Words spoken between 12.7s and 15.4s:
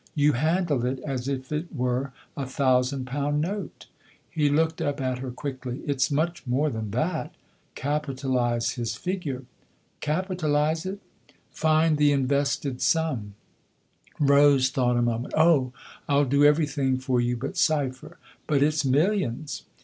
sum." Rose thought a moment.